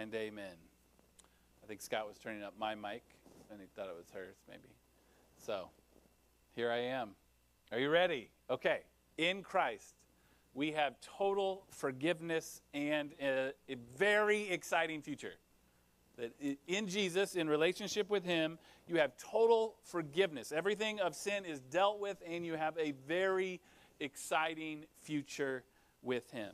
[0.00, 0.54] and amen.
[1.62, 3.02] I think Scott was turning up my mic
[3.50, 4.68] and he thought it was hers, maybe.
[5.44, 5.70] So
[6.54, 7.10] here I am.
[7.72, 8.30] Are you ready?
[8.48, 8.80] Okay.
[9.16, 9.94] In Christ,
[10.54, 15.34] we have total forgiveness and a, a very exciting future.
[16.16, 16.32] That
[16.66, 20.52] in Jesus, in relationship with Him, you have total forgiveness.
[20.52, 23.60] Everything of sin is dealt with, and you have a very
[24.00, 25.64] exciting future
[26.02, 26.52] with Him.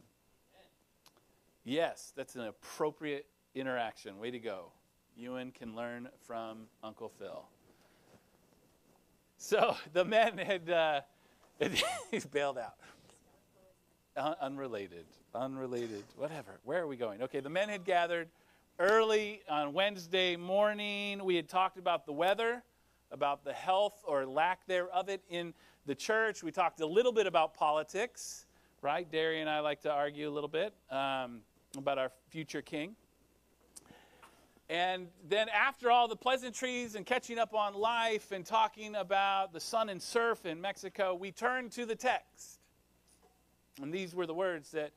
[1.64, 4.18] Yes, that's an appropriate interaction.
[4.18, 4.72] Way to go.
[5.16, 7.44] Ewan can learn from Uncle Phil.
[9.36, 11.00] So the men had, uh,
[12.10, 12.74] he's bailed out.
[14.16, 16.60] Un- unrelated, unrelated, whatever.
[16.64, 17.22] Where are we going?
[17.22, 18.28] Okay, the men had gathered
[18.78, 21.24] early on Wednesday morning.
[21.24, 22.62] We had talked about the weather,
[23.10, 25.52] about the health or lack thereof of it in
[25.86, 26.42] the church.
[26.42, 28.46] We talked a little bit about politics,
[28.82, 29.10] right?
[29.10, 31.40] Derry and I like to argue a little bit um,
[31.76, 32.94] about our future king.
[34.74, 39.60] And then, after all the pleasantries and catching up on life and talking about the
[39.60, 42.58] sun and surf in Mexico, we turned to the text.
[43.80, 44.90] And these were the words that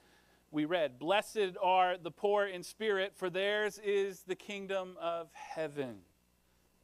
[0.50, 5.98] we read Blessed are the poor in spirit, for theirs is the kingdom of heaven.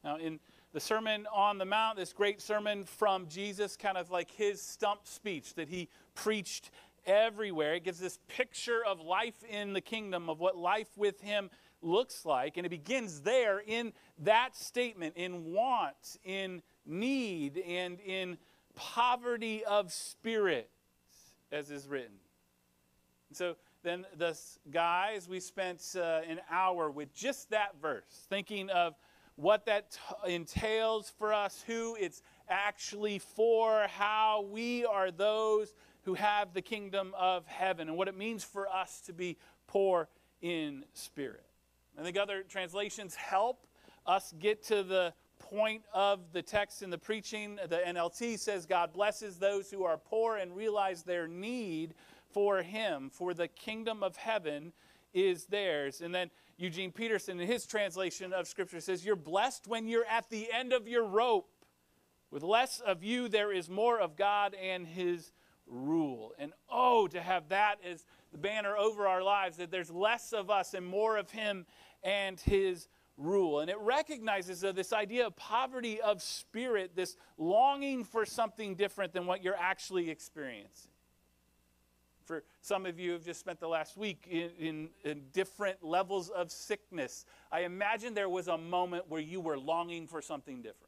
[0.04, 0.40] Now, in
[0.72, 5.08] the Sermon on the Mount, this great sermon from Jesus, kind of like his stump
[5.08, 6.70] speech that he preached
[7.08, 11.50] everywhere, it gives this picture of life in the kingdom, of what life with him
[11.84, 12.58] looks like.
[12.58, 18.38] And it begins there in that statement in want, in need, and in
[18.76, 20.70] poverty of spirit,
[21.52, 22.16] as is written.
[23.30, 28.70] And so then, thus, guys, we spent uh, an hour with just that verse, thinking
[28.70, 28.96] of
[29.36, 36.14] what that t- entails for us, who it's actually for, how we are those who
[36.14, 39.38] have the kingdom of heaven, and what it means for us to be
[39.68, 40.08] poor
[40.42, 41.46] in spirit.
[41.98, 43.68] I think other translations help
[44.06, 47.58] us get to the point of the text in the preaching.
[47.68, 51.94] The NLT says, God blesses those who are poor and realize their need
[52.32, 54.74] for Him, for the kingdom of heaven
[55.14, 56.02] is theirs.
[56.02, 60.30] And then Eugene Peterson, in his translation of Scripture, says, You're blessed when you're at
[60.30, 61.50] the end of your rope.
[62.32, 65.32] With less of you, there is more of God and His
[65.68, 66.34] rule.
[66.40, 70.50] And oh, to have that as the banner over our lives, that there's less of
[70.50, 71.66] us and more of Him
[72.04, 73.62] and His rule.
[73.62, 79.14] And it recognizes uh, this idea of poverty of spirit, this longing for something different
[79.14, 80.92] than what you're actually experiencing.
[82.26, 86.30] For some of you have just spent the last week in, in, in, different levels
[86.30, 87.26] of sickness.
[87.52, 90.83] I imagine there was a moment where you were longing for something different.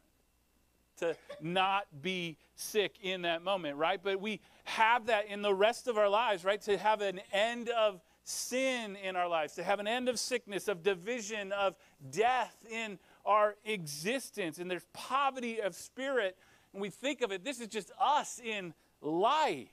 [1.00, 4.00] To not be sick in that moment, right?
[4.02, 6.62] But we have that in the rest of our lives, right?
[6.62, 10.68] To have an end of sin in our lives, to have an end of sickness,
[10.68, 11.76] of division, of
[12.12, 14.58] death in our existence.
[14.58, 16.38] And there's poverty of spirit.
[16.74, 19.70] And we think of it, this is just us in life.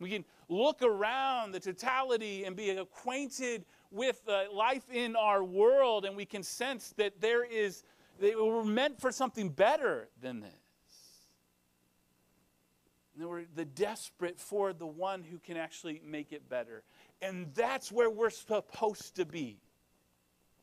[0.00, 6.04] We can look around the totality and be acquainted with uh, life in our world,
[6.04, 7.82] and we can sense that there is,
[8.20, 10.50] that we're meant for something better than this.
[13.18, 16.82] And we're the desperate for the one who can actually make it better.
[17.20, 19.58] And that's where we're supposed to be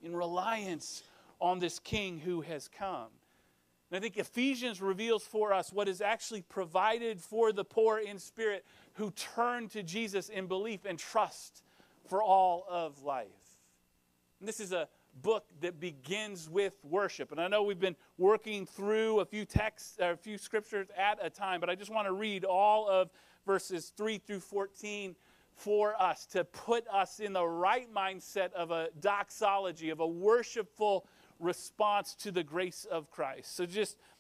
[0.01, 1.03] in reliance
[1.39, 3.09] on this king who has come.
[3.89, 8.19] And I think Ephesians reveals for us what is actually provided for the poor in
[8.19, 11.63] spirit who turn to Jesus in belief and trust
[12.07, 13.27] for all of life.
[14.39, 14.87] And this is a
[15.21, 17.31] book that begins with worship.
[17.31, 21.29] And I know we've been working through a few texts, a few scriptures at a
[21.29, 23.09] time, but I just want to read all of
[23.45, 25.15] verses 3 through 14
[25.55, 31.07] for us to put us in the right mindset of a doxology, of a worshipful
[31.39, 33.55] response to the grace of Christ.
[33.55, 33.97] So just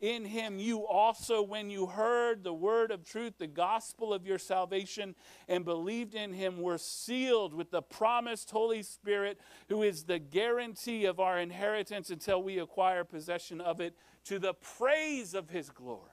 [0.00, 4.38] In him you also, when you heard the word of truth, the gospel of your
[4.38, 5.14] salvation,
[5.48, 11.04] and believed in him, were sealed with the promised Holy Spirit, who is the guarantee
[11.04, 16.10] of our inheritance until we acquire possession of it to the praise of his glory.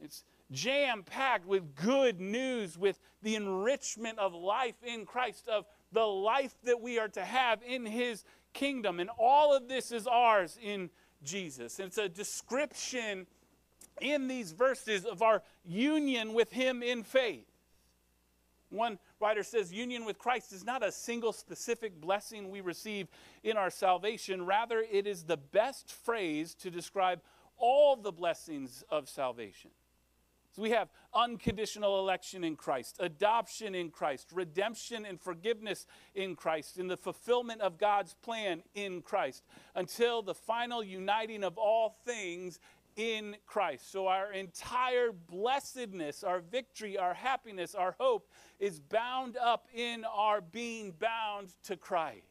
[0.00, 6.06] It's jam packed with good news, with the enrichment of life in Christ, of the
[6.06, 9.00] life that we are to have in his kingdom.
[9.00, 10.90] And all of this is ours in
[11.24, 11.80] Jesus.
[11.80, 13.26] It's a description
[14.00, 17.46] in these verses of our union with him in faith.
[18.70, 23.08] One writer says union with Christ is not a single specific blessing we receive
[23.44, 24.44] in our salvation.
[24.46, 27.20] Rather, it is the best phrase to describe
[27.56, 29.70] all the blessings of salvation.
[30.54, 35.84] So we have unconditional election in Christ, adoption in Christ, redemption and forgiveness
[36.14, 39.42] in Christ, in the fulfillment of God's plan in Christ,
[39.74, 42.60] until the final uniting of all things
[42.94, 43.90] in Christ.
[43.90, 48.30] So our entire blessedness, our victory, our happiness, our hope
[48.60, 52.22] is bound up in our being bound to Christ.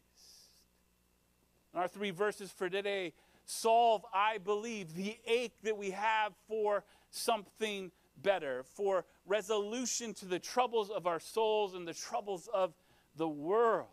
[1.73, 3.11] And our three verses for today
[3.45, 10.39] solve, I believe, the ache that we have for something better, for resolution to the
[10.39, 12.73] troubles of our souls and the troubles of
[13.15, 13.87] the world.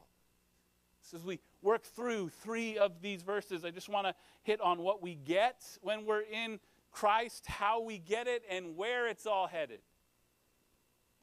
[1.03, 4.79] So as we work through three of these verses, I just want to hit on
[4.79, 6.61] what we get when we're in
[6.93, 9.81] Christ, how we get it, and where it's all headed.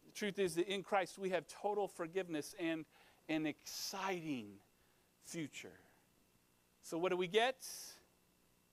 [0.06, 2.86] The truth is that in Christ we have total forgiveness and
[3.30, 4.48] an exciting
[5.26, 5.80] future.
[6.82, 7.58] So, what do we get?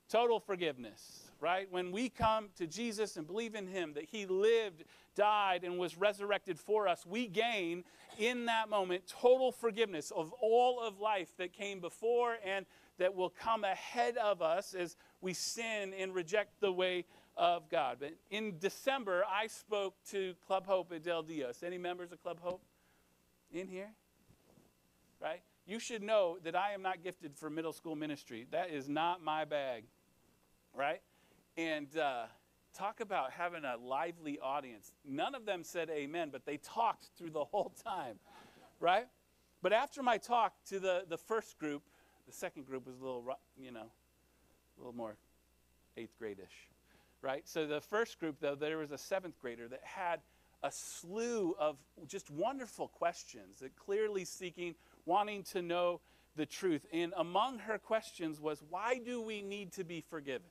[0.07, 1.67] Total forgiveness, right?
[1.71, 4.83] When we come to Jesus and believe in Him, that He lived,
[5.15, 7.83] died, and was resurrected for us, we gain
[8.17, 12.65] in that moment total forgiveness of all of life that came before and
[12.97, 17.05] that will come ahead of us as we sin and reject the way
[17.37, 17.97] of God.
[17.99, 21.63] But in December, I spoke to Club Hope at Del Dios.
[21.63, 22.61] Any members of Club Hope
[23.51, 23.89] in here?
[25.21, 25.41] Right?
[25.65, 28.45] You should know that I am not gifted for middle school ministry.
[28.51, 29.85] That is not my bag.
[30.73, 31.01] Right?
[31.57, 32.23] And uh,
[32.73, 34.91] talk about having a lively audience.
[35.05, 38.19] None of them said amen, but they talked through the whole time.
[38.79, 39.07] Right?
[39.61, 41.83] But after my talk to the, the first group,
[42.27, 43.25] the second group was a little,
[43.57, 43.87] you know,
[44.77, 45.15] a little more
[45.97, 46.67] eighth gradish
[47.25, 47.47] right?
[47.47, 50.19] So the first group, though, there was a seventh grader that had
[50.61, 51.77] a slew of
[52.07, 54.75] just wonderful questions that clearly seeking,
[55.05, 56.01] wanting to know
[56.35, 56.85] the truth.
[56.93, 60.47] And among her questions was, why do we need to be forgiven?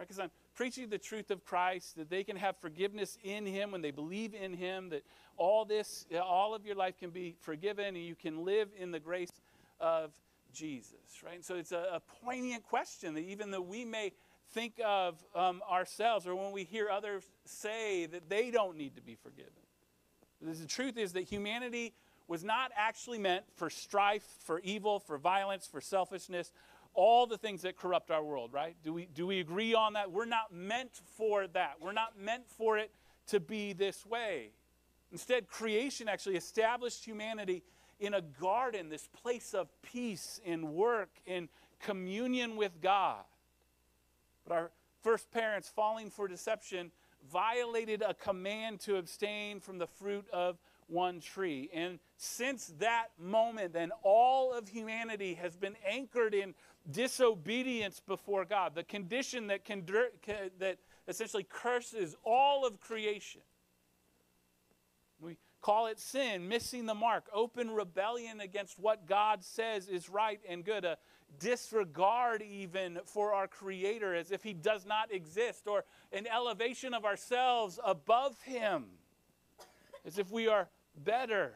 [0.00, 0.08] Right?
[0.08, 3.82] Because I'm preaching the truth of Christ, that they can have forgiveness in Him when
[3.82, 5.02] they believe in Him, that
[5.36, 8.98] all this, all of your life can be forgiven, and you can live in the
[8.98, 9.42] grace
[9.78, 10.12] of
[10.54, 11.34] Jesus, right?
[11.34, 14.12] And so it's a, a poignant question that even though we may
[14.52, 19.02] think of um, ourselves or when we hear others say that they don't need to
[19.02, 19.52] be forgiven.
[20.40, 21.92] The truth is that humanity
[22.26, 26.52] was not actually meant for strife, for evil, for violence, for selfishness,
[26.94, 28.76] all the things that corrupt our world, right?
[28.82, 30.10] Do we, do we agree on that?
[30.10, 31.74] We're not meant for that.
[31.80, 32.90] We're not meant for it
[33.28, 34.50] to be this way.
[35.12, 37.62] Instead, creation actually established humanity
[37.98, 41.48] in a garden, this place of peace and work and
[41.80, 43.24] communion with God.
[44.46, 44.70] But our
[45.02, 46.92] first parents, falling for deception,
[47.30, 51.70] violated a command to abstain from the fruit of one tree.
[51.72, 56.54] And since that moment, then all of humanity has been anchored in
[56.90, 59.84] disobedience before God, the condition that, can,
[60.58, 63.42] that essentially curses all of creation.
[65.20, 70.40] We call it sin, missing the mark, open rebellion against what God says is right
[70.48, 70.96] and good, a
[71.38, 77.04] disregard even for our Creator as if He does not exist, or an elevation of
[77.04, 78.86] ourselves above Him
[80.04, 81.54] as if we are better.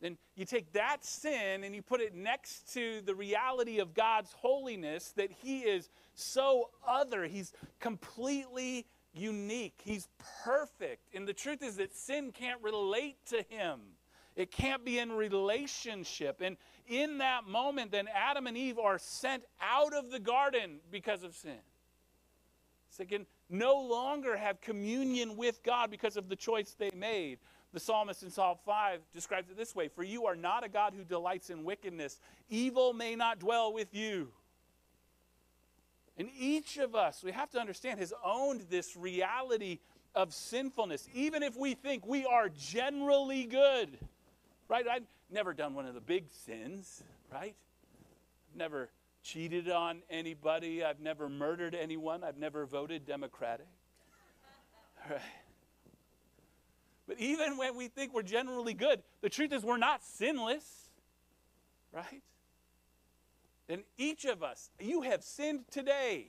[0.00, 4.32] Then you take that sin and you put it next to the reality of God's
[4.32, 7.24] holiness that He is so other.
[7.24, 9.80] He's completely unique.
[9.82, 10.08] He's
[10.44, 11.14] perfect.
[11.14, 13.80] And the truth is that sin can't relate to Him.
[14.36, 16.40] It can't be in relationship.
[16.40, 21.24] And in that moment, then Adam and Eve are sent out of the garden because
[21.24, 21.58] of sin.
[22.90, 27.38] So can no longer have communion with God because of the choice they made.
[27.72, 30.94] The psalmist in Psalm 5 describes it this way For you are not a God
[30.96, 34.28] who delights in wickedness, evil may not dwell with you.
[36.16, 39.78] And each of us, we have to understand, has owned this reality
[40.14, 43.98] of sinfulness, even if we think we are generally good.
[44.68, 44.86] Right?
[44.88, 47.54] I've never done one of the big sins, right?
[48.50, 48.90] I've never
[49.22, 50.82] cheated on anybody.
[50.82, 52.24] I've never murdered anyone.
[52.24, 53.66] I've never voted Democratic.
[55.08, 55.20] Right?
[57.08, 60.90] But even when we think we're generally good, the truth is we're not sinless,
[61.90, 62.22] right?
[63.70, 66.26] And each of us, you have sinned today.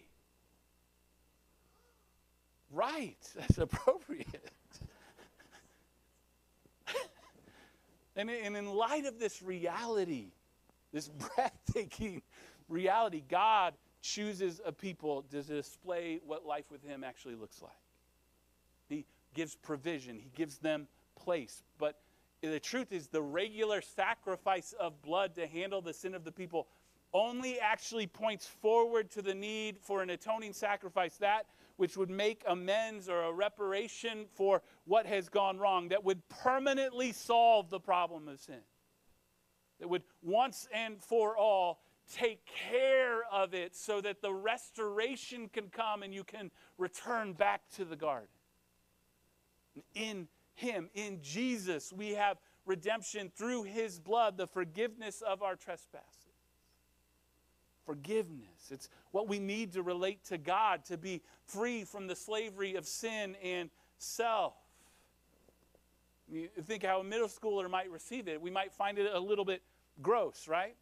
[2.71, 4.51] Right, that's appropriate.
[8.15, 10.31] and, in light of this reality,
[10.93, 12.21] this breathtaking
[12.69, 17.71] reality, God chooses a people to display what life with Him actually looks like.
[18.88, 21.63] He gives provision, He gives them place.
[21.77, 22.00] But
[22.41, 26.67] the truth is, the regular sacrifice of blood to handle the sin of the people
[27.13, 32.43] only actually points forward to the need for an atoning sacrifice, that which would make
[32.48, 38.27] amends or a reparation for what has gone wrong, that would permanently solve the problem
[38.27, 38.59] of sin,
[39.79, 41.81] that would once and for all
[42.13, 47.62] take care of it so that the restoration can come and you can return back
[47.75, 48.27] to the garden.
[49.95, 56.05] In Him, in Jesus, we have redemption through His blood, the forgiveness of our trespasses.
[57.86, 58.69] Forgiveness.
[58.69, 62.86] It's what we need to relate to God, to be free from the slavery of
[62.86, 64.53] sin and self.
[66.31, 68.39] You think how a middle schooler might receive it.
[68.39, 69.63] We might find it a little bit
[70.01, 70.75] gross, right?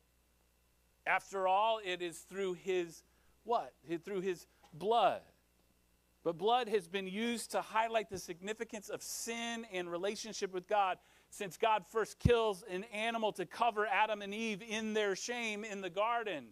[1.05, 3.03] After all, it is through his
[3.45, 3.73] what?
[4.03, 5.21] Through his blood.
[6.27, 10.97] But blood has been used to highlight the significance of sin and relationship with God
[11.29, 15.79] since God first kills an animal to cover Adam and Eve in their shame in
[15.79, 16.47] the garden.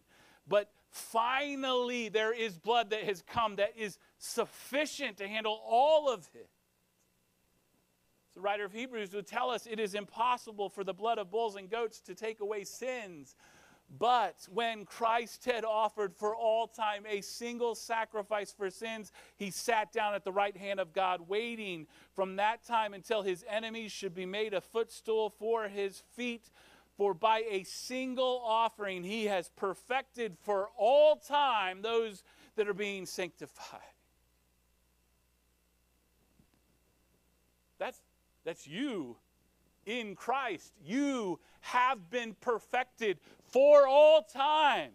[0.48, 6.26] But finally, there is blood that has come that is sufficient to handle all of
[6.34, 6.48] it.
[8.34, 11.58] The writer of Hebrews would tell us it is impossible for the blood of bulls
[11.58, 13.36] and goats to take away sins.
[13.90, 19.92] But when Christ had offered for all time a single sacrifice for sins, he sat
[19.92, 24.14] down at the right hand of God, waiting from that time until his enemies should
[24.14, 26.50] be made a footstool for his feet.
[26.98, 32.24] For by a single offering, he has perfected for all time those
[32.56, 33.82] that are being sanctified.
[37.78, 38.02] That's,
[38.46, 39.18] that's you
[39.86, 40.74] in Christ.
[40.84, 44.92] You have been perfected for all time.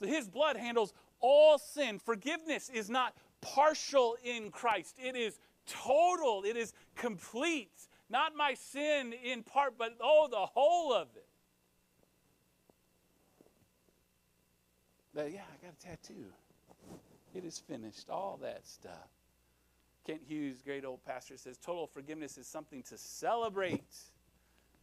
[0.00, 1.98] So his blood handles all sin.
[1.98, 7.70] Forgiveness is not partial in Christ, it is total, it is complete.
[8.10, 11.26] Not my sin in part, but oh, the whole of it.
[15.16, 16.26] Yeah, I got a tattoo.
[17.34, 19.08] It is finished, all that stuff.
[20.06, 23.82] Kent Hughes, great old pastor, says total forgiveness is something to celebrate,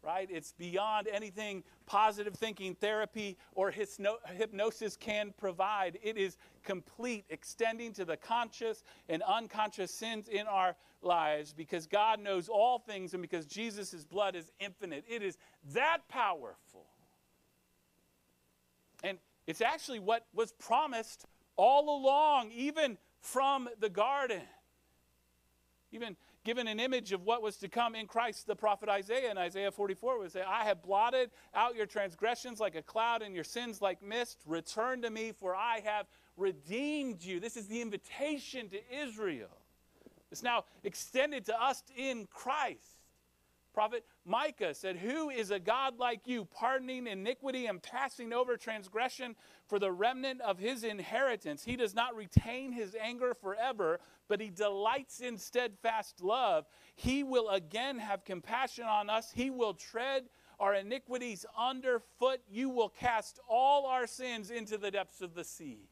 [0.03, 0.27] right?
[0.31, 5.99] It's beyond anything positive thinking, therapy, or hypnosis can provide.
[6.01, 12.19] It is complete, extending to the conscious and unconscious sins in our lives because God
[12.19, 15.05] knows all things and because Jesus' blood is infinite.
[15.07, 15.37] It is
[15.73, 16.85] that powerful.
[19.03, 19.17] And
[19.47, 21.25] it's actually what was promised
[21.57, 24.41] all along, even from the garden.
[25.91, 29.37] Even given an image of what was to come in Christ, the prophet Isaiah in
[29.37, 33.43] Isaiah 44 would say, I have blotted out your transgressions like a cloud and your
[33.43, 34.39] sins like mist.
[34.45, 36.07] Return to me, for I have
[36.37, 37.39] redeemed you.
[37.39, 39.49] This is the invitation to Israel.
[40.31, 43.00] It's now extended to us in Christ.
[43.73, 49.35] Prophet Micah said, Who is a God like you, pardoning iniquity and passing over transgression
[49.67, 51.63] for the remnant of his inheritance?
[51.63, 56.65] He does not retain his anger forever, but he delights in steadfast love.
[56.95, 59.31] He will again have compassion on us.
[59.33, 60.23] He will tread
[60.59, 62.41] our iniquities underfoot.
[62.49, 65.87] You will cast all our sins into the depths of the sea.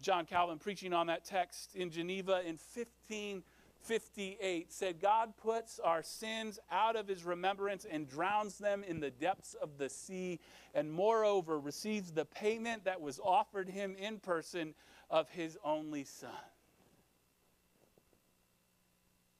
[0.00, 3.42] John Calvin, preaching on that text in Geneva in 15.
[3.82, 9.10] 58 said, God puts our sins out of his remembrance and drowns them in the
[9.10, 10.40] depths of the sea,
[10.74, 14.74] and moreover receives the payment that was offered him in person
[15.10, 16.30] of his only Son.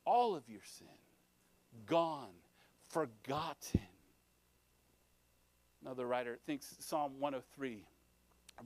[0.04, 0.86] All of your sin,
[1.84, 2.34] gone,
[2.88, 3.80] forgotten.
[5.82, 7.84] Another writer thinks Psalm 103,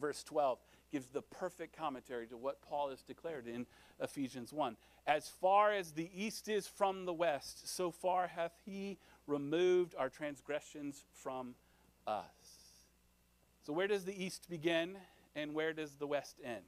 [0.01, 0.59] verse 12
[0.93, 3.67] gives the perfect commentary to what Paul has declared in
[4.01, 4.77] Ephesians 1.
[5.07, 10.09] As far as the east is from the west, so far hath he removed our
[10.09, 11.55] transgressions from
[12.07, 12.25] us.
[13.65, 14.97] So, where does the east begin
[15.35, 16.65] and where does the west end?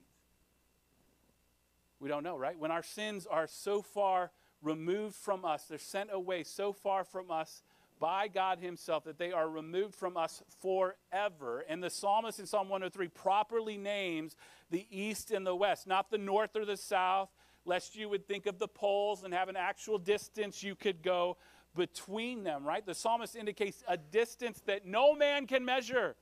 [2.00, 2.58] We don't know, right?
[2.58, 4.30] When our sins are so far
[4.62, 7.62] removed from us, they're sent away so far from us
[8.00, 11.64] by God Himself that they are removed from us forever.
[11.68, 14.36] And the psalmist in Psalm 103 properly names
[14.70, 17.30] the east and the west, not the north or the south,
[17.64, 21.36] lest you would think of the poles and have an actual distance you could go
[21.74, 22.84] between them, right?
[22.84, 26.14] The psalmist indicates a distance that no man can measure.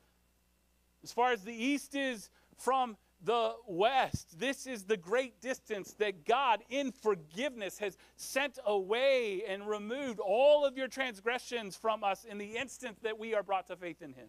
[1.03, 4.39] As far as the east is from the west.
[4.39, 10.65] This is the great distance that God, in forgiveness, has sent away and removed all
[10.65, 14.13] of your transgressions from us in the instant that we are brought to faith in
[14.13, 14.29] Him.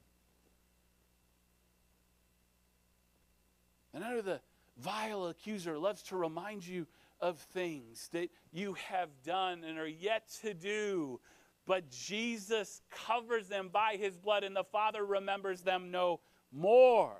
[3.93, 4.41] And under the
[4.77, 6.87] vile accuser loves to remind you
[7.23, 11.21] of things that you have done and are yet to do,
[11.65, 16.19] but Jesus covers them by His blood, and the Father remembers them no
[16.51, 17.15] more.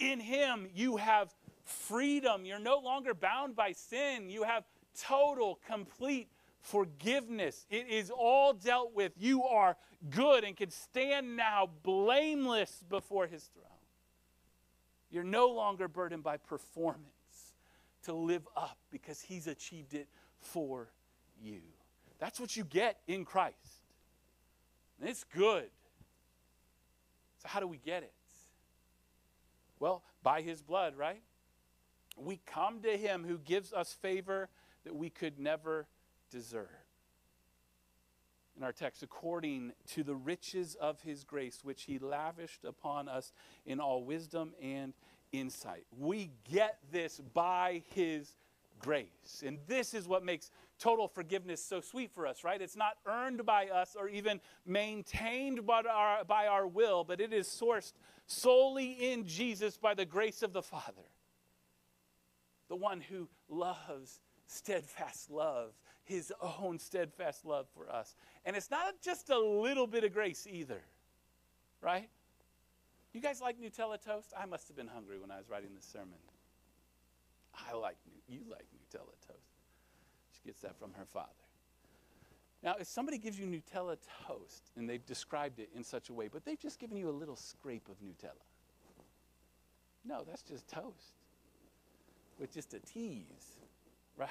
[0.00, 1.32] In Him, you have
[1.64, 2.44] freedom.
[2.44, 4.28] You're no longer bound by sin.
[4.28, 4.64] You have
[5.00, 6.28] total, complete
[6.60, 7.64] forgiveness.
[7.70, 9.12] It is all dealt with.
[9.16, 9.76] You are
[10.10, 13.64] good and can stand now blameless before His throne.
[15.10, 17.06] You're no longer burdened by performance
[18.08, 20.08] to live up because He's achieved it
[20.40, 20.88] for
[21.40, 21.60] you.
[22.18, 23.56] That's what you get in Christ.
[25.00, 25.68] And it's good.
[27.42, 28.12] So, how do we get it?
[29.78, 31.22] Well, by his blood, right?
[32.16, 34.48] We come to him who gives us favor
[34.84, 35.86] that we could never
[36.30, 36.66] deserve.
[38.56, 43.32] In our text, according to the riches of his grace, which he lavished upon us
[43.64, 44.94] in all wisdom and
[45.32, 45.84] insight.
[45.96, 48.34] We get this by his
[48.78, 49.42] grace.
[49.44, 52.60] And this is what makes total forgiveness so sweet for us, right?
[52.60, 57.32] It's not earned by us or even maintained by our, by our will, but it
[57.32, 57.92] is sourced
[58.26, 61.04] solely in Jesus by the grace of the Father.
[62.68, 65.72] The one who loves steadfast love,
[66.04, 68.14] his own steadfast love for us.
[68.44, 70.82] And it's not just a little bit of grace either,
[71.80, 72.08] right?
[73.18, 74.32] You guys like Nutella toast?
[74.40, 76.20] I must have been hungry when I was writing this sermon.
[77.52, 77.96] I like,
[78.28, 79.58] you like Nutella toast.
[80.32, 81.26] She gets that from her father.
[82.62, 83.96] Now, if somebody gives you Nutella
[84.28, 87.10] toast and they've described it in such a way, but they've just given you a
[87.10, 88.46] little scrape of Nutella.
[90.04, 91.16] No, that's just toast
[92.38, 93.56] with just a tease,
[94.16, 94.28] right?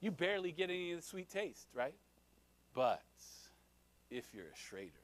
[0.00, 1.96] You barely get any of the sweet taste, right?
[2.74, 3.02] But
[4.08, 4.99] if you're a Shradar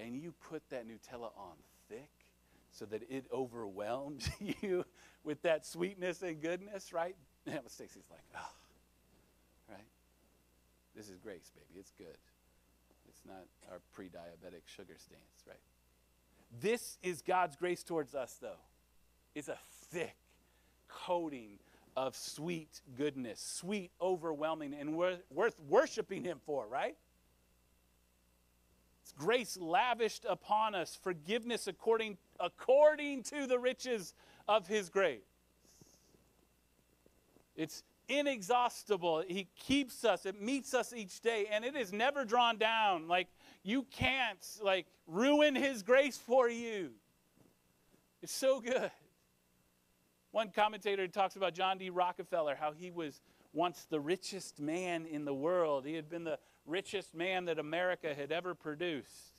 [0.00, 1.56] and you put that Nutella on
[1.88, 2.10] thick
[2.72, 4.28] so that it overwhelms
[4.62, 4.84] you
[5.24, 7.16] with that sweetness and goodness, right?
[7.46, 8.52] And Stacy's like, oh,
[9.70, 9.86] right?
[10.94, 11.80] This is grace, baby.
[11.80, 12.18] It's good.
[13.08, 15.56] It's not our pre diabetic sugar stance, right?
[16.60, 18.60] This is God's grace towards us, though.
[19.34, 19.58] It's a
[19.90, 20.16] thick
[20.88, 21.58] coating
[21.96, 26.96] of sweet goodness, sweet, overwhelming, and worth, worth worshiping Him for, right?
[29.18, 34.14] Grace lavished upon us, forgiveness according, according to the riches
[34.48, 35.20] of His grace.
[37.56, 39.24] It's inexhaustible.
[39.26, 40.26] He keeps us.
[40.26, 43.08] It meets us each day, and it is never drawn down.
[43.08, 43.28] Like
[43.62, 46.90] you can't like ruin His grace for you.
[48.22, 48.90] It's so good.
[50.32, 51.90] One commentator talks about John D.
[51.90, 53.20] Rockefeller, how he was
[53.52, 55.84] once the richest man in the world.
[55.84, 56.38] He had been the
[56.70, 59.34] richest man that America had ever produced.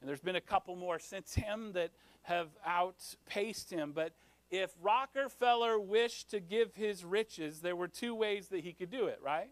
[0.00, 1.90] And there's been a couple more since him that
[2.22, 3.92] have outpaced him.
[3.94, 4.12] But
[4.50, 9.06] if Rockefeller wished to give his riches, there were two ways that he could do
[9.06, 9.50] it, right?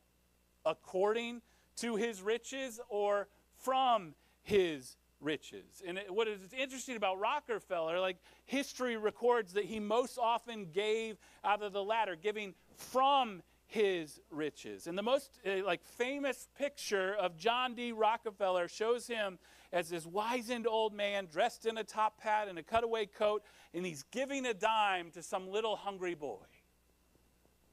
[0.67, 1.41] According
[1.77, 3.29] to his riches or
[3.63, 5.83] from his riches.
[5.87, 11.17] And it, what is interesting about Rockefeller, like history records that he most often gave
[11.45, 13.43] out of the latter, giving from
[13.75, 14.87] his riches.
[14.87, 17.91] And the most uh, like famous picture of John D.
[17.91, 19.39] Rockefeller shows him
[19.73, 23.43] as this wizened old man dressed in a top hat and a cutaway coat,
[23.75, 26.47] and he's giving a dime to some little hungry boy.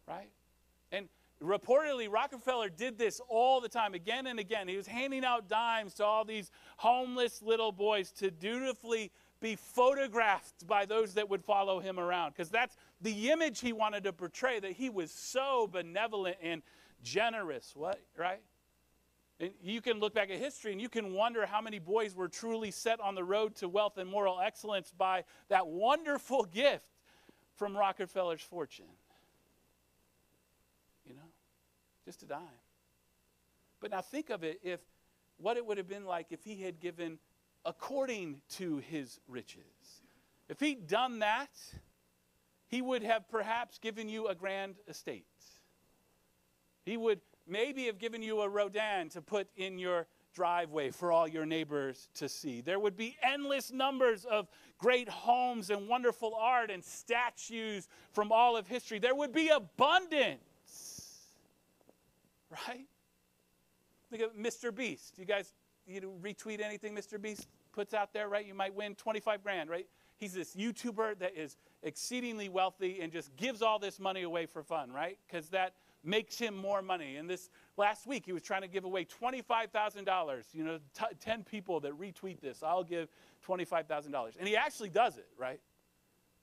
[0.07, 0.31] Right?
[0.91, 1.07] And
[1.39, 4.67] reportedly, Rockefeller did this all the time, again and again.
[4.67, 10.65] He was handing out dimes to all these homeless little boys to dutifully be photographed
[10.67, 12.31] by those that would follow him around.
[12.31, 16.61] Because that's the image he wanted to portray that he was so benevolent and
[17.03, 17.73] generous.
[17.75, 18.41] What, right?
[19.39, 22.27] And you can look back at history and you can wonder how many boys were
[22.27, 26.85] truly set on the road to wealth and moral excellence by that wonderful gift
[27.55, 28.85] from Rockefeller's fortune.
[31.05, 31.29] You know,
[32.05, 32.39] just a dime.
[33.79, 34.79] But now think of it if
[35.37, 37.17] what it would have been like if he had given
[37.65, 40.01] according to his riches.
[40.49, 41.49] If he'd done that,
[42.71, 45.25] he would have perhaps given you a grand estate.
[46.85, 51.27] He would maybe have given you a Rodin to put in your driveway for all
[51.27, 52.61] your neighbors to see.
[52.61, 58.55] There would be endless numbers of great homes and wonderful art and statues from all
[58.55, 58.99] of history.
[58.99, 60.39] There would be abundance.
[62.49, 62.87] Right?
[64.09, 64.73] Think of Mr.
[64.73, 65.15] Beast.
[65.17, 65.53] You guys
[65.85, 67.21] you retweet anything Mr.
[67.21, 68.45] Beast puts out there, right?
[68.45, 69.87] You might win 25 grand, right?
[70.21, 74.61] He's this YouTuber that is exceedingly wealthy and just gives all this money away for
[74.61, 75.17] fun, right?
[75.27, 77.15] Because that makes him more money.
[77.15, 80.43] And this last week, he was trying to give away $25,000.
[80.53, 83.09] You know, t- 10 people that retweet this, I'll give
[83.47, 84.37] $25,000.
[84.37, 85.59] And he actually does it, right?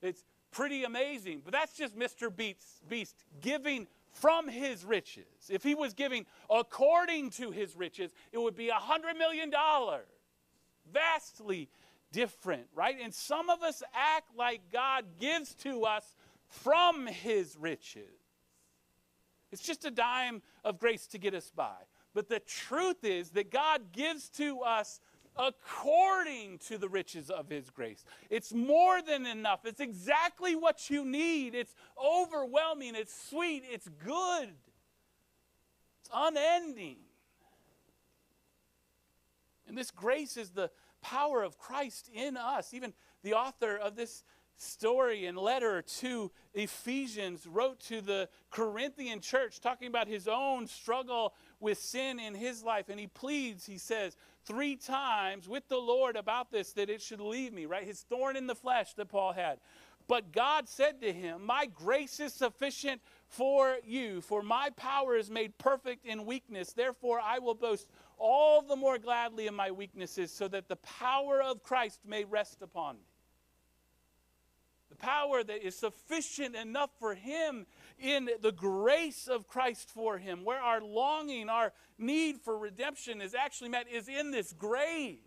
[0.03, 1.43] It's pretty amazing.
[1.45, 2.35] But that's just Mr.
[2.35, 5.25] Beast, Beast giving from his riches.
[5.49, 9.53] If he was giving according to his riches, it would be a $100 million.
[10.93, 11.69] Vastly
[12.13, 12.97] different, right?
[13.03, 16.17] And some of us act like God gives to us
[16.49, 18.21] from his riches.
[19.51, 21.77] It's just a dime of grace to get us by.
[22.15, 25.01] But the truth is that God gives to us
[25.37, 28.05] according to the riches of his grace.
[28.29, 29.61] It's more than enough.
[29.65, 31.55] It's exactly what you need.
[31.55, 32.95] It's overwhelming.
[32.97, 33.63] It's sweet.
[33.71, 34.51] It's good.
[36.01, 36.97] It's unending.
[39.69, 40.71] And this grace is the
[41.03, 42.75] power of Christ in us.
[42.75, 44.25] Even the author of this
[44.57, 51.35] story and letter to Ephesians wrote to the Corinthian church talking about his own struggle
[51.61, 52.89] with sin in his life.
[52.89, 57.21] And he pleads, he says, three times with the Lord about this that it should
[57.21, 57.85] leave me, right?
[57.85, 59.59] His thorn in the flesh that Paul had.
[60.09, 65.31] But God said to him, My grace is sufficient for you, for my power is
[65.31, 66.73] made perfect in weakness.
[66.73, 71.43] Therefore, I will boast all the more gladly in my weaknesses, so that the power
[71.43, 73.09] of Christ may rest upon me
[74.89, 77.67] the power that is sufficient enough for him
[77.99, 83.35] in the grace of Christ for him, where our longing, our need for redemption is
[83.35, 85.19] actually met, is in this grace.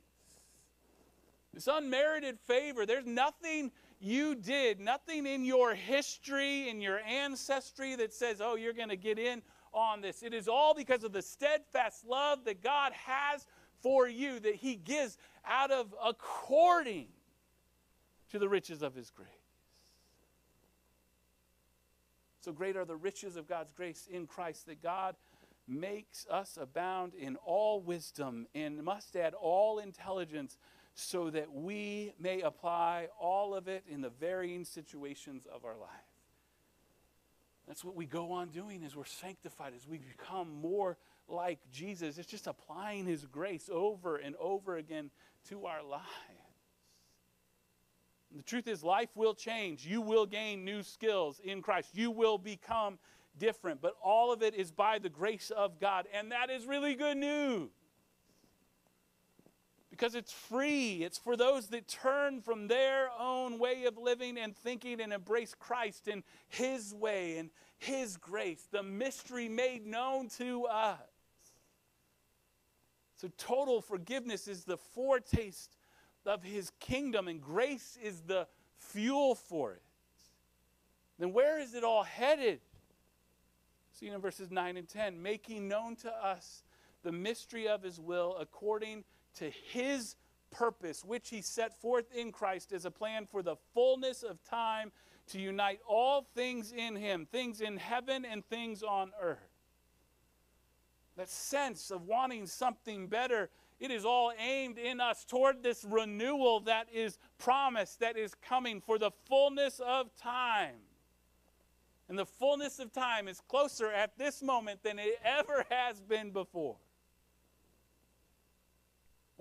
[1.54, 2.86] This unmerited favor.
[2.86, 8.74] There's nothing you did, nothing in your history, in your ancestry that says, oh, you're
[8.74, 9.42] going to get in
[9.74, 10.24] on this.
[10.24, 13.46] It is all because of the steadfast love that God has
[13.82, 17.08] for you that He gives out of according
[18.32, 19.30] to the riches of His grace.
[22.40, 25.16] So great are the riches of God's grace in Christ that God
[25.68, 30.58] makes us abound in all wisdom and must add all intelligence
[30.94, 36.11] so that we may apply all of it in the varying situations of our life.
[37.68, 40.98] That's what we go on doing as we're sanctified, as we become more
[41.28, 42.18] like Jesus.
[42.18, 45.12] It's just applying his grace over and over again
[45.50, 46.06] to our lives.
[48.36, 49.86] The truth is, life will change.
[49.86, 51.90] You will gain new skills in Christ.
[51.94, 52.98] You will become
[53.38, 53.82] different.
[53.82, 56.08] But all of it is by the grace of God.
[56.14, 57.70] And that is really good news.
[60.02, 61.04] Because it's free.
[61.04, 65.54] It's for those that turn from their own way of living and thinking and embrace
[65.54, 70.98] Christ and His way and His grace, the mystery made known to us.
[73.18, 75.78] So, total forgiveness is the foretaste
[76.26, 78.48] of his kingdom, and grace is the
[78.80, 79.84] fuel for it.
[81.20, 82.60] Then where is it all headed?
[83.92, 86.64] See in verses 9 and 10 making known to us
[87.04, 89.04] the mystery of his will according
[89.36, 90.16] to his
[90.52, 94.92] purpose, which he set forth in Christ as a plan for the fullness of time
[95.28, 99.38] to unite all things in him, things in heaven and things on earth.
[101.18, 103.50] That sense of wanting something better
[103.82, 108.80] it is all aimed in us toward this renewal that is promised, that is coming
[108.80, 110.76] for the fullness of time.
[112.08, 116.30] And the fullness of time is closer at this moment than it ever has been
[116.30, 116.76] before.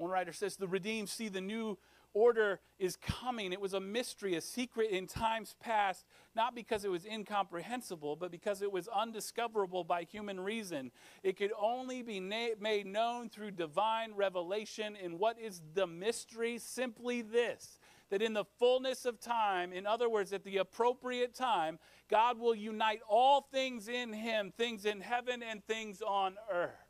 [0.01, 1.77] One writer says the redeemed see the new
[2.15, 3.53] order is coming.
[3.53, 8.31] It was a mystery, a secret in times past, not because it was incomprehensible, but
[8.31, 10.91] because it was undiscoverable by human reason.
[11.23, 14.97] It could only be na- made known through divine revelation.
[14.97, 16.57] And what is the mystery?
[16.57, 21.79] Simply this that in the fullness of time, in other words, at the appropriate time,
[22.09, 26.90] God will unite all things in Him, things in heaven and things on earth.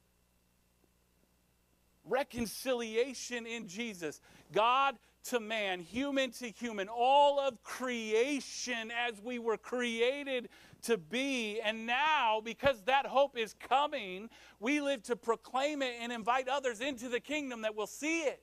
[2.04, 4.20] Reconciliation in Jesus.
[4.52, 10.48] God to man, human to human, all of creation as we were created
[10.82, 11.60] to be.
[11.60, 16.80] And now, because that hope is coming, we live to proclaim it and invite others
[16.80, 18.42] into the kingdom that will see it.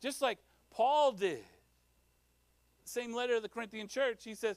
[0.00, 0.38] Just like
[0.70, 1.42] Paul did.
[2.84, 4.56] Same letter to the Corinthian church, he says,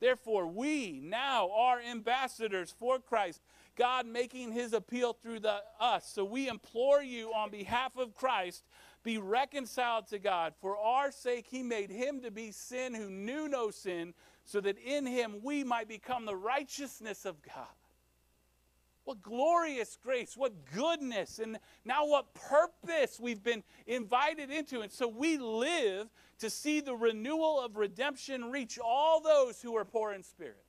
[0.00, 3.40] Therefore, we now are ambassadors for Christ,
[3.76, 6.06] God making his appeal through the, us.
[6.06, 8.64] So we implore you on behalf of Christ
[9.06, 10.54] be reconciled to God.
[10.60, 14.78] For our sake, he made him to be sin who knew no sin, so that
[14.78, 17.68] in him we might become the righteousness of God.
[19.06, 24.80] What glorious grace, what goodness, and now what purpose we've been invited into.
[24.80, 26.08] And so we live
[26.40, 30.64] to see the renewal of redemption reach all those who are poor in spirit.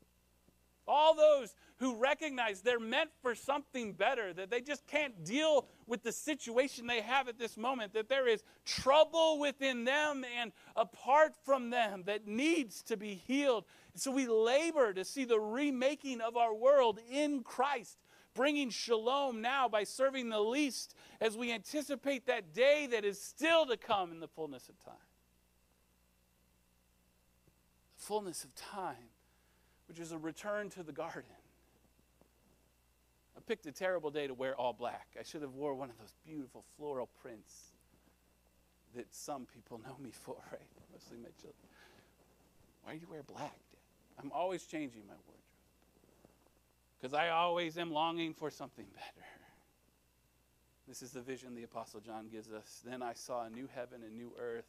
[0.88, 6.04] All those who recognize they're meant for something better, that they just can't deal with
[6.04, 11.34] the situation they have at this moment, that there is trouble within them and apart
[11.44, 13.66] from them that needs to be healed.
[13.96, 17.98] so we labor to see the remaking of our world in Christ,
[18.38, 23.66] bringing shalom now by serving the least as we anticipate that day that is still
[23.66, 24.94] to come in the fullness of time.
[27.98, 29.10] The fullness of time
[29.88, 31.24] which is a return to the garden.
[33.36, 35.08] I picked a terrible day to wear all black.
[35.20, 37.72] I should have wore one of those beautiful floral prints
[38.96, 40.62] that some people know me for, right?
[40.94, 41.56] Mostly my children.
[42.84, 44.22] Why do you wear black, Dad?
[44.22, 45.47] I'm always changing my wardrobe
[47.00, 49.26] because I always am longing for something better.
[50.88, 52.82] This is the vision the Apostle John gives us.
[52.86, 54.68] Then I saw a new heaven and new earth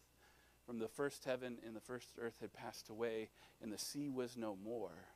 [0.67, 3.31] from the first heaven and the first earth had passed away,
[3.63, 5.07] and the sea was no more.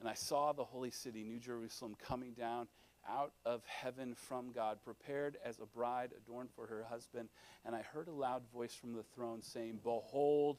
[0.00, 2.68] And I saw the holy city, New Jerusalem, coming down
[3.08, 7.28] out of heaven from God, prepared as a bride adorned for her husband.
[7.64, 10.58] And I heard a loud voice from the throne saying, Behold,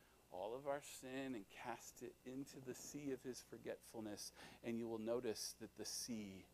[0.31, 4.31] all of our sin and cast it into the sea of his forgetfulness,
[4.63, 6.45] and you will notice that the sea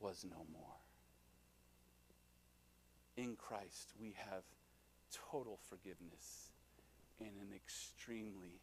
[0.00, 0.76] was no more.
[3.16, 4.42] In Christ, we have
[5.30, 6.50] total forgiveness
[7.20, 8.60] and an extremely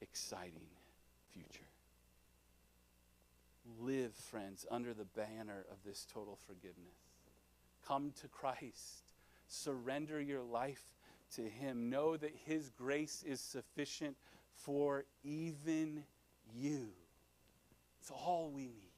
[0.00, 0.66] exciting
[1.32, 1.68] future.
[3.80, 6.98] Live, friends, under the banner of this total forgiveness.
[7.86, 9.12] Come to Christ.
[9.46, 10.82] Surrender your life
[11.36, 11.90] to Him.
[11.90, 14.16] Know that His grace is sufficient
[14.54, 16.04] for even
[16.54, 16.88] you.
[18.00, 18.92] It's all we need.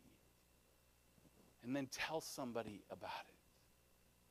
[1.62, 3.34] And then tell somebody about it.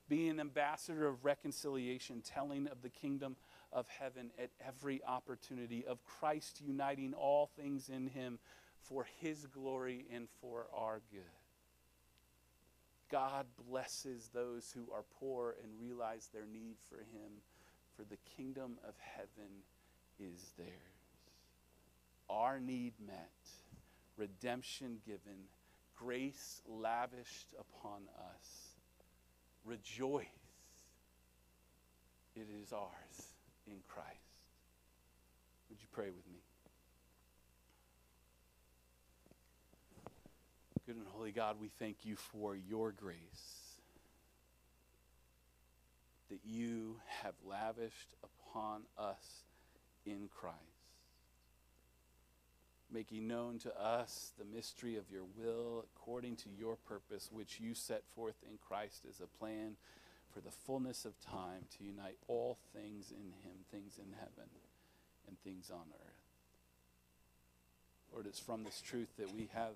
[0.09, 3.35] Be an ambassador of reconciliation, telling of the kingdom
[3.71, 8.39] of heaven at every opportunity, of Christ uniting all things in him
[8.79, 11.21] for his glory and for our good.
[13.09, 17.41] God blesses those who are poor and realize their need for him,
[17.95, 19.51] for the kingdom of heaven
[20.19, 20.69] is theirs.
[22.29, 23.31] Our need met,
[24.17, 25.47] redemption given,
[25.95, 28.75] grace lavished upon us.
[29.65, 30.25] Rejoice.
[32.35, 33.27] It is ours
[33.67, 34.09] in Christ.
[35.69, 36.39] Would you pray with me?
[40.85, 43.62] Good and holy God, we thank you for your grace
[46.33, 49.43] that you have lavished upon us
[50.03, 50.57] in Christ.
[52.91, 57.75] making known to us the mystery of your will according to your purpose, which you
[57.75, 59.75] set forth in Christ as a plan
[60.31, 64.49] for the fullness of time to unite all things in him, things in heaven
[65.27, 66.23] and things on earth.
[68.11, 69.75] Lord, it's from this truth that we have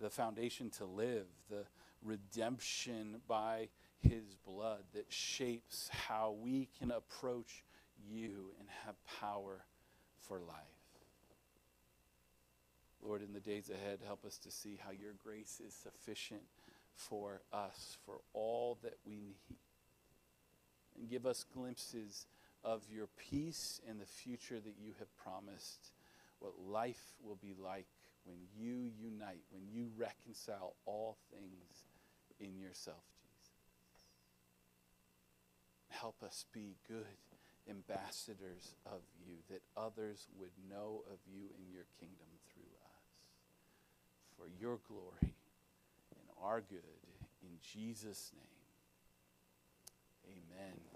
[0.00, 1.64] the foundation to live, the
[2.02, 3.68] redemption by
[4.08, 7.64] his blood that shapes how we can approach
[8.08, 9.64] you and have power
[10.20, 10.56] for life.
[13.02, 16.42] Lord, in the days ahead, help us to see how your grace is sufficient
[16.94, 19.58] for us, for all that we need.
[20.98, 22.26] And give us glimpses
[22.62, 25.92] of your peace and the future that you have promised,
[26.38, 27.86] what life will be like
[28.24, 31.84] when you unite, when you reconcile all things
[32.40, 33.04] in yourself.
[36.00, 37.06] Help us be good
[37.68, 43.04] ambassadors of you, that others would know of you and your kingdom through us.
[44.36, 45.34] For your glory
[46.12, 47.00] and our good,
[47.42, 48.68] in Jesus' name,
[50.28, 50.93] amen.